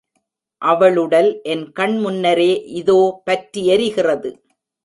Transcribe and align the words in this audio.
அவளுடல் 0.61 1.29
என் 1.43 1.71
கண் 1.71 1.95
முன்னரே 1.97 2.49
இதோ 2.79 2.99
பற்றி 3.23 3.63
எரிகின்றது. 3.69 4.31